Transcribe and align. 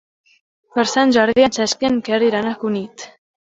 Per 0.77 0.85
Sant 0.91 1.13
Jordi 1.17 1.45
en 1.49 1.53
Cesc 1.59 1.85
i 1.85 1.89
en 1.91 2.01
Quer 2.09 2.21
iran 2.29 2.51
a 2.51 2.57
Cunit. 2.65 3.07